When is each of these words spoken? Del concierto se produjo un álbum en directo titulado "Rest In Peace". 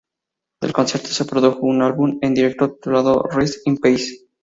Del 0.63 0.73
concierto 0.73 1.09
se 1.09 1.25
produjo 1.25 1.59
un 1.61 1.83
álbum 1.83 2.17
en 2.23 2.33
directo 2.33 2.71
titulado 2.73 3.21
"Rest 3.31 3.67
In 3.67 3.77
Peace". 3.77 4.21